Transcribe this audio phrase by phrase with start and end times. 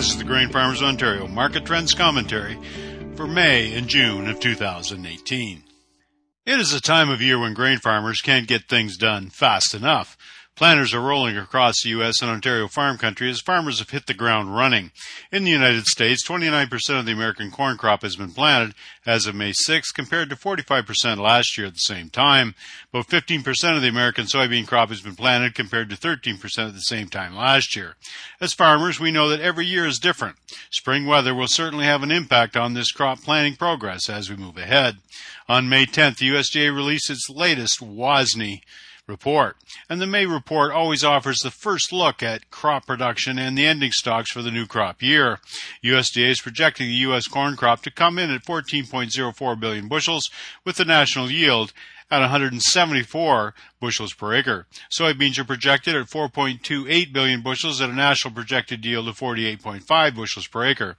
[0.00, 2.56] This is the Grain Farmers Ontario Market Trends Commentary
[3.16, 5.62] for May and June of 2018.
[6.46, 10.16] It is a time of year when grain farmers can't get things done fast enough.
[10.60, 12.20] Planters are rolling across the U.S.
[12.20, 14.90] and Ontario farm country as farmers have hit the ground running.
[15.32, 18.74] In the United States, 29% of the American corn crop has been planted
[19.06, 22.54] as of May 6, compared to 45% last year at the same time.
[22.92, 26.34] About 15% of the American soybean crop has been planted compared to 13%
[26.68, 27.94] at the same time last year.
[28.38, 30.36] As farmers, we know that every year is different.
[30.70, 34.58] Spring weather will certainly have an impact on this crop planting progress as we move
[34.58, 34.98] ahead.
[35.48, 38.60] On May 10th, the USDA released its latest WASDE
[39.10, 39.56] report.
[39.90, 43.92] And the May report always offers the first look at crop production and the ending
[43.92, 45.40] stocks for the new crop year.
[45.84, 47.26] USDA is projecting the U.S.
[47.26, 50.30] corn crop to come in at 14.04 billion bushels
[50.64, 51.72] with the national yield
[52.10, 54.66] at 174 bushels per acre.
[54.90, 60.46] Soybeans are projected at 4.28 billion bushels at a national projected yield of 48.5 bushels
[60.46, 60.96] per acre.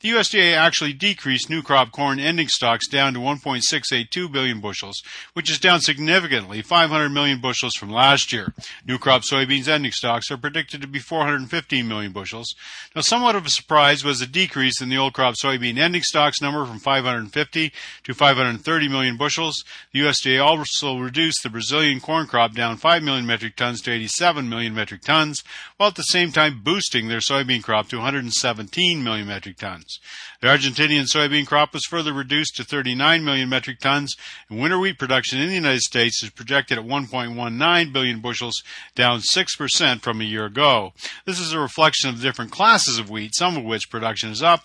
[0.00, 5.50] The USDA actually decreased new crop corn ending stocks down to 1.682 billion bushels, which
[5.50, 8.52] is down significantly 500 million bushels from last year.
[8.86, 12.54] New crop soybeans ending stocks are predicted to be 415 million bushels.
[12.94, 16.42] Now, somewhat of a surprise was the decrease in the old crop soybean ending stocks
[16.42, 17.72] number from 550
[18.04, 19.64] to 530 million bushels.
[19.92, 23.92] The USDA also reduced the Brazilian corn corn crop down 5 million metric tons to
[23.92, 25.42] 87 million metric tons,
[25.76, 29.98] while at the same time boosting their soybean crop to 117 million metric tons.
[30.40, 34.16] The Argentinian soybean crop was further reduced to 39 million metric tons,
[34.48, 38.62] and winter wheat production in the United States is projected at 1.19 billion bushels,
[38.94, 40.92] down 6% from a year ago.
[41.26, 44.62] This is a reflection of different classes of wheat, some of which production is up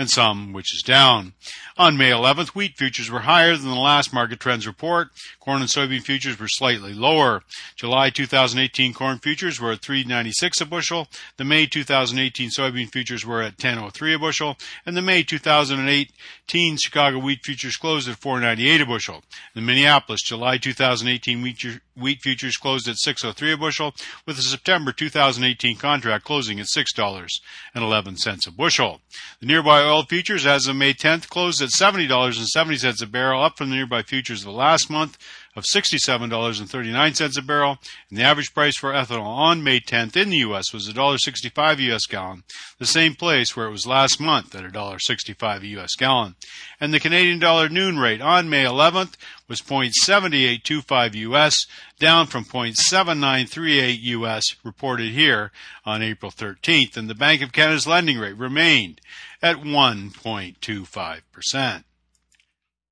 [0.00, 1.34] and some which is down.
[1.76, 5.10] On May 11th, wheat futures were higher than the last market trends report.
[5.40, 7.42] Corn and soybean futures were slightly lower.
[7.76, 11.08] July 2018 corn futures were at 396 a bushel.
[11.36, 17.18] The May 2018 soybean futures were at 1003 a bushel, and the May 2018 Chicago
[17.18, 19.22] wheat futures closed at 498 a bushel.
[19.54, 23.94] The Minneapolis July 2018 wheat, wheat futures closed at 603 a bushel,
[24.26, 29.00] with the September 2018 contract closing at $6.11 a bushel.
[29.40, 33.70] The nearby oil futures as of May 10th closed at $70.70 a barrel, up from
[33.70, 35.16] the nearby futures of the last month
[35.56, 37.78] of $67.39 a barrel,
[38.08, 40.72] and the average price for ethanol on May 10th in the U.S.
[40.72, 42.44] was $1.65 US gallon,
[42.78, 46.36] the same place where it was last month at $1.65 US gallon.
[46.80, 49.14] And the Canadian dollar noon rate on May 11th
[49.48, 51.66] was 0.7825 US,
[51.98, 55.50] down from 0.7938 US reported here
[55.84, 59.00] on April 13th, and the Bank of Canada's lending rate remained
[59.42, 61.84] at 1.25%.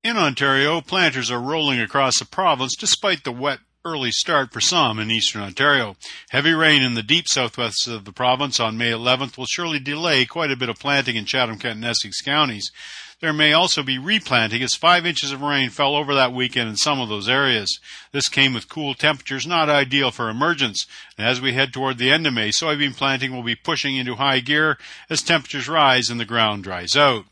[0.01, 4.97] In Ontario, planters are rolling across the province despite the wet early start for some
[4.97, 5.97] in eastern Ontario.
[6.29, 10.25] Heavy rain in the deep southwest of the province on May 11th will surely delay
[10.25, 12.71] quite a bit of planting in Chatham, Kent, and Essex counties.
[13.19, 16.77] There may also be replanting as five inches of rain fell over that weekend in
[16.77, 17.81] some of those areas.
[18.13, 20.87] This came with cool temperatures not ideal for emergence.
[21.17, 24.15] And as we head toward the end of May, soybean planting will be pushing into
[24.15, 24.77] high gear
[25.09, 27.25] as temperatures rise and the ground dries out.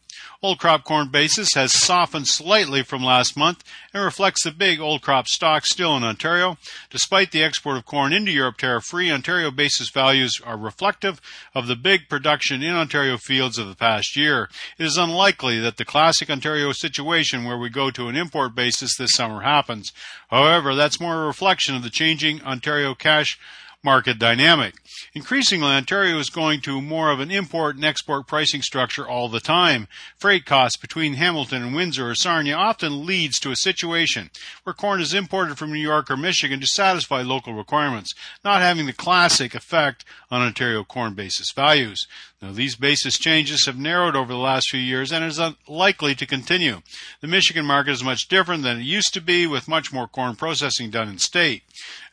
[0.44, 5.02] Old crop corn basis has softened slightly from last month and reflects the big old
[5.02, 6.58] crop stock still in Ontario.
[6.92, 11.20] Despite the export of corn into Europe tariff free, Ontario basis values are reflective
[11.56, 14.48] of the big production in Ontario fields of the past year.
[14.78, 18.96] It is unlikely that the classic Ontario situation where we go to an import basis
[18.96, 19.92] this summer happens.
[20.30, 23.40] However, that's more a reflection of the changing Ontario cash
[23.84, 24.76] market dynamic.
[25.14, 29.40] Increasingly, Ontario is going to more of an import and export pricing structure all the
[29.40, 29.88] time.
[30.18, 34.30] Freight costs between Hamilton and Windsor or Sarnia often leads to a situation
[34.64, 38.86] where corn is imported from New York or Michigan to satisfy local requirements, not having
[38.86, 42.08] the classic effect on Ontario corn basis values.
[42.40, 46.26] Now, these basis changes have narrowed over the last few years and is likely to
[46.28, 46.82] continue.
[47.20, 50.36] The Michigan market is much different than it used to be, with much more corn
[50.36, 51.64] processing done in state.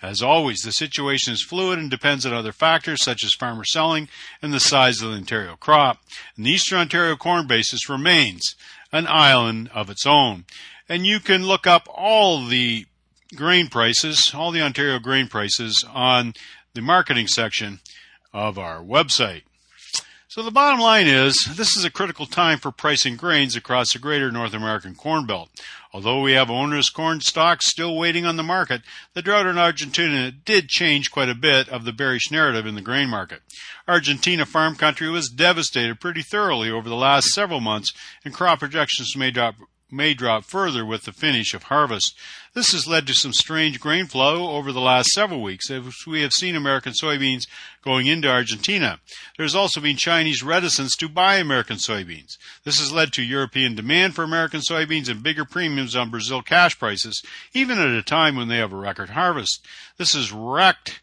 [0.01, 4.09] As always, the situation is fluid and depends on other factors such as farmer selling
[4.41, 5.99] and the size of the Ontario crop.
[6.37, 8.55] And the Eastern Ontario corn basis remains
[8.93, 10.47] an island of its own.
[10.89, 12.87] And you can look up all the
[13.37, 16.33] grain prices, all the Ontario grain prices on
[16.73, 17.81] the marketing section
[18.33, 19.43] of our website.
[20.35, 24.01] So the bottom line is, this is a critical time for pricing grains across the
[24.01, 25.49] greater North American Corn Belt.
[25.93, 28.83] Although we have onerous corn stocks still waiting on the market,
[29.13, 32.81] the drought in Argentina did change quite a bit of the bearish narrative in the
[32.81, 33.43] grain market.
[33.87, 37.93] Argentina farm country was devastated pretty thoroughly over the last several months,
[38.25, 39.55] and crop projections may drop
[39.95, 42.17] may drop further with the finish of harvest.
[42.55, 46.23] This has led to some strange grain flow over the last several weeks as we
[46.23, 47.43] have seen American soybeans
[47.83, 49.01] going into Argentina.
[49.37, 52.37] There has also been Chinese reticence to buy American soybeans.
[52.65, 56.79] This has led to European demand for American soybeans and bigger premiums on Brazil cash
[56.79, 59.67] prices, even at a time when they have a record harvest.
[59.97, 61.01] This has wrecked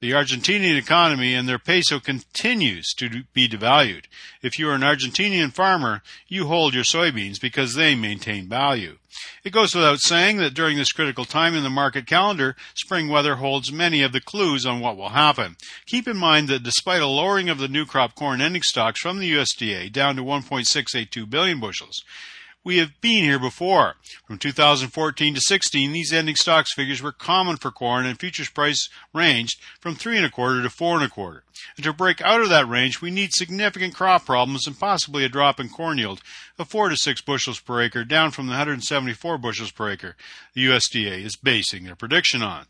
[0.00, 4.04] the Argentinian economy and their peso continues to be devalued.
[4.40, 8.96] If you are an Argentinian farmer, you hold your soybeans because they maintain value.
[9.44, 13.36] It goes without saying that during this critical time in the market calendar, spring weather
[13.36, 15.56] holds many of the clues on what will happen.
[15.84, 19.18] Keep in mind that despite a lowering of the new crop corn ending stocks from
[19.18, 22.02] the USDA down to 1.682 billion bushels,
[22.62, 23.94] we have been here before.
[24.26, 28.88] From 2014 to 16, these ending stocks figures were common for corn and futures price
[29.14, 31.44] ranged from three and a quarter to four and a quarter.
[31.76, 35.28] And to break out of that range, we need significant crop problems and possibly a
[35.28, 36.20] drop in corn yield
[36.58, 40.16] of four to six bushels per acre down from the 174 bushels per acre
[40.54, 42.66] the USDA is basing their prediction on.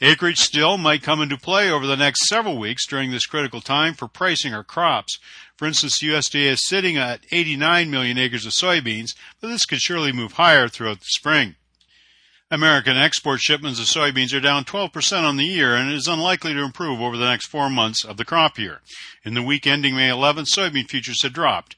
[0.00, 3.94] Acreage still might come into play over the next several weeks during this critical time
[3.94, 5.18] for pricing our crops.
[5.56, 9.80] For instance, the USDA is sitting at 89 million acres of soybeans, but this could
[9.80, 11.54] surely move higher throughout the spring.
[12.50, 16.52] American export shipments of soybeans are down 12% on the year and it is unlikely
[16.52, 18.80] to improve over the next four months of the crop year.
[19.24, 21.74] In the week ending May 11th, soybean futures had dropped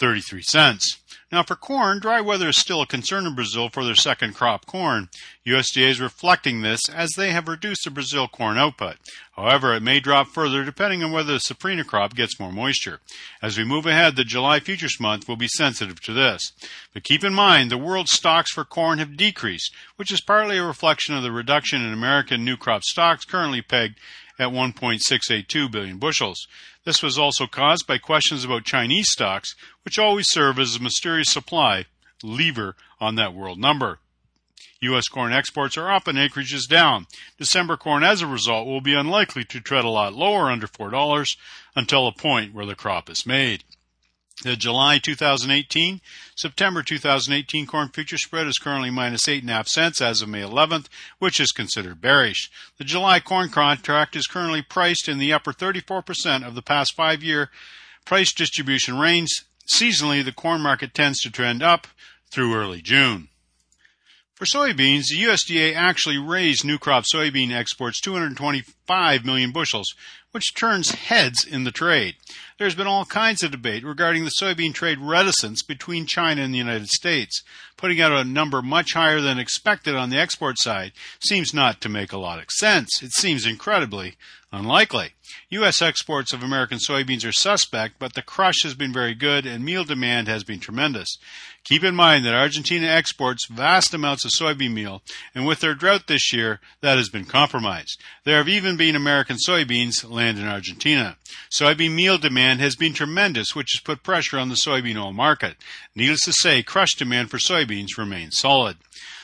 [0.00, 0.96] 33 cents.
[1.32, 4.66] Now, for corn, dry weather is still a concern in Brazil for their second crop
[4.66, 5.10] corn.
[5.46, 8.96] USDA is reflecting this as they have reduced the Brazil corn output.
[9.36, 12.98] However, it may drop further depending on whether the Safrinha crop gets more moisture.
[13.40, 16.50] As we move ahead, the July futures month will be sensitive to this.
[16.92, 20.64] But keep in mind, the world stocks for corn have decreased, which is partly a
[20.64, 24.00] reflection of the reduction in American new crop stocks currently pegged
[24.40, 26.48] at 1.682 billion bushels.
[26.84, 29.54] This was also caused by questions about Chinese stocks,
[29.84, 31.84] which always serve as a mysterious supply
[32.22, 33.98] lever on that world number.
[34.80, 35.08] U.S.
[35.08, 37.06] corn exports are up and acreage is down.
[37.36, 41.36] December corn, as a result, will be unlikely to tread a lot lower under $4
[41.76, 43.62] until a point where the crop is made.
[44.42, 46.00] The July 2018
[46.34, 50.86] September 2018 corn future spread is currently minus 8.5 cents as of May 11th,
[51.18, 52.50] which is considered bearish.
[52.78, 57.22] The July corn contract is currently priced in the upper 34% of the past five
[57.22, 57.50] year
[58.06, 59.28] price distribution range.
[59.70, 61.86] Seasonally, the corn market tends to trend up
[62.30, 63.28] through early June.
[64.40, 69.94] For soybeans, the USDA actually raised new crop soybean exports 225 million bushels,
[70.30, 72.14] which turns heads in the trade.
[72.60, 76.58] There's been all kinds of debate regarding the soybean trade reticence between China and the
[76.58, 77.42] United States.
[77.78, 81.88] Putting out a number much higher than expected on the export side seems not to
[81.88, 83.02] make a lot of sense.
[83.02, 84.16] It seems incredibly
[84.52, 85.14] unlikely.
[85.50, 85.80] U.S.
[85.80, 89.84] exports of American soybeans are suspect, but the crush has been very good and meal
[89.84, 91.18] demand has been tremendous.
[91.64, 95.02] Keep in mind that Argentina exports vast amounts of soybean meal,
[95.34, 98.00] and with their drought this year, that has been compromised.
[98.24, 101.16] There have even been American soybeans land in Argentina.
[101.50, 102.18] Soybean meal
[102.50, 105.54] demand has been tremendous, which has put pressure on the soybean oil market.
[105.94, 108.76] Needless to say, crush demand for soybeans remains solid.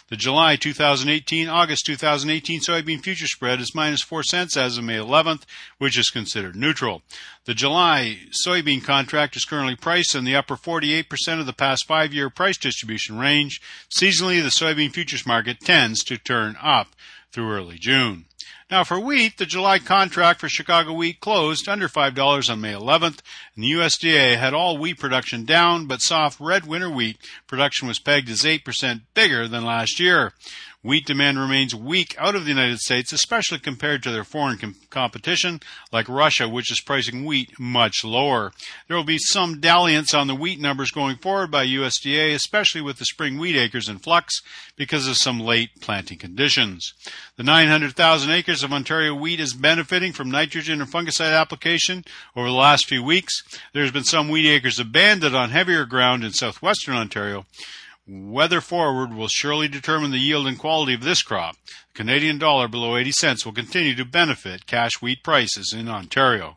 [0.09, 4.99] The July 2018 August 2018 soybean future spread is minus 4 cents as of May
[4.99, 5.43] 11th,
[5.79, 7.03] which is considered neutral.
[7.47, 12.31] The July soybean contract is currently priced in the upper 48% of the past 5-year
[12.31, 13.61] price distribution range.
[13.91, 16.95] Seasonally, the soybean futures market tends to turn up
[17.33, 18.27] through early June.
[18.69, 23.21] Now for wheat, the July contract for Chicago wheat closed under $5 on May 11th,
[23.55, 28.01] and the USDA had all wheat production down, but soft red winter wheat production was
[28.01, 30.33] pegged as 8% bigger than last year.
[30.87, 34.77] Wheat demand remains weak out of the United States, especially compared to their foreign com-
[34.89, 35.59] competition,
[35.91, 38.53] like Russia, which is pricing wheat much lower.
[38.87, 42.99] There will be some dalliance on the wheat numbers going forward by USDA, especially with
[42.99, 44.43] the spring wheat acres in flux
[44.77, 46.95] because of some late planting conditions.
[47.35, 52.05] The 900,000 acres of Ontario wheat is benefiting from nitrogen and fungicide application
[52.37, 53.43] over the last few weeks.
[53.73, 57.45] There's been some wheat acres abandoned on heavier ground in southwestern Ontario.
[58.09, 61.57] Weather forward will surely determine the yield and quality of this crop.
[61.67, 66.57] The Canadian dollar below 80 cents will continue to benefit cash wheat prices in Ontario.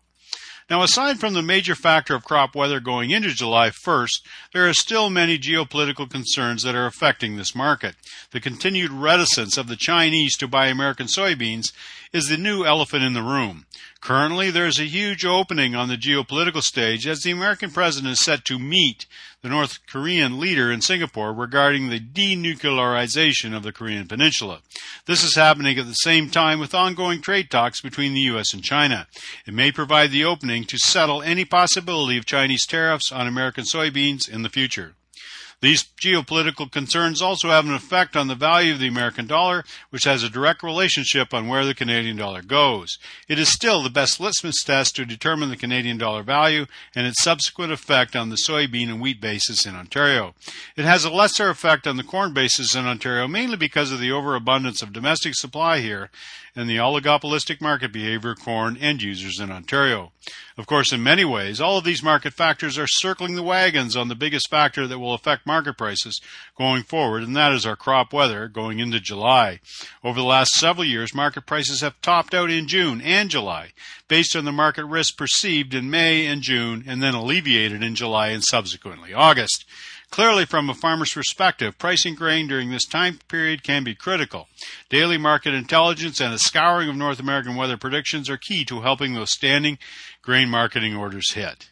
[0.69, 4.21] Now, aside from the major factor of crop weather going into July 1st,
[4.53, 7.95] there are still many geopolitical concerns that are affecting this market.
[8.29, 11.71] The continued reticence of the Chinese to buy American soybeans
[12.11, 13.65] is the new elephant in the room.
[14.01, 18.23] Currently, there is a huge opening on the geopolitical stage as the American president is
[18.23, 19.05] set to meet
[19.41, 24.61] the North Korean leader in Singapore regarding the denuclearization of the Korean Peninsula.
[25.05, 28.53] This is happening at the same time with ongoing trade talks between the U.S.
[28.53, 29.07] and China.
[29.45, 34.27] It may provide the opening to settle any possibility of Chinese tariffs on American soybeans
[34.27, 34.95] in the future.
[35.61, 40.05] These geopolitical concerns also have an effect on the value of the American dollar, which
[40.05, 42.97] has a direct relationship on where the Canadian dollar goes.
[43.27, 47.21] It is still the best litmus test to determine the Canadian dollar value and its
[47.21, 50.33] subsequent effect on the soybean and wheat basis in Ontario.
[50.77, 54.11] It has a lesser effect on the corn basis in Ontario, mainly because of the
[54.13, 56.09] overabundance of domestic supply here
[56.55, 60.11] and the oligopolistic market behavior of corn end users in Ontario.
[60.59, 64.09] Of course, in many ways, all of these market factors are circling the wagons on
[64.09, 66.19] the biggest factor that will affect market prices
[66.57, 69.61] going forward, and that is our crop weather going into July.
[70.03, 73.71] Over the last several years, market prices have topped out in June and July
[74.09, 78.27] based on the market risk perceived in May and June and then alleviated in July
[78.31, 79.63] and subsequently August.
[80.11, 84.47] Clearly, from a farmer's perspective, pricing grain during this time period can be critical.
[84.89, 89.13] Daily market intelligence and a scouring of North American weather predictions are key to helping
[89.13, 89.77] those standing
[90.21, 91.69] grain marketing orders hit.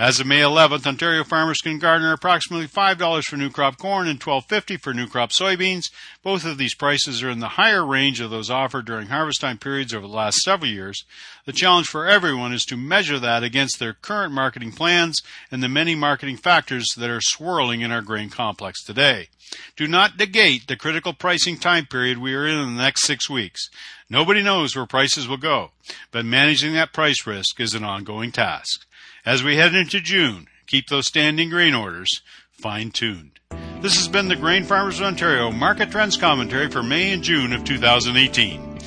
[0.00, 4.18] As of May 11th, Ontario farmers can garner approximately $5 for new crop corn and
[4.18, 5.90] $12.50 for new crop soybeans.
[6.22, 9.58] Both of these prices are in the higher range of those offered during harvest time
[9.58, 11.04] periods over the last several years.
[11.44, 15.68] The challenge for everyone is to measure that against their current marketing plans and the
[15.68, 19.28] many marketing factors that are swirling in our grain complex today.
[19.76, 23.28] Do not negate the critical pricing time period we are in in the next six
[23.28, 23.68] weeks.
[24.08, 25.72] Nobody knows where prices will go,
[26.10, 28.86] but managing that price risk is an ongoing task.
[29.24, 33.38] As we head into June, keep those standing grain orders fine tuned.
[33.82, 37.52] This has been the Grain Farmers of Ontario Market Trends Commentary for May and June
[37.52, 38.78] of 2018.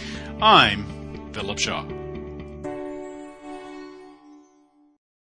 [0.41, 1.85] I'm Philip Shaw.